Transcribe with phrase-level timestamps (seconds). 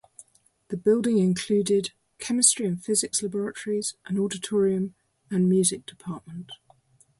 [0.69, 4.95] The building included chemistry and physics laboratories, an auditorium
[5.29, 6.53] and music department.